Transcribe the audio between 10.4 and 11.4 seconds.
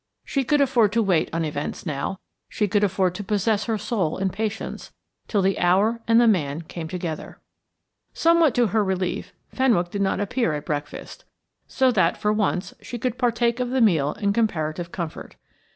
at breakfast,